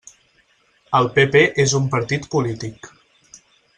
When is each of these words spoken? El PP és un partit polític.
El 0.99 1.09
PP 1.17 1.43
és 1.65 1.75
un 1.81 1.85
partit 1.97 2.25
polític. 2.37 2.91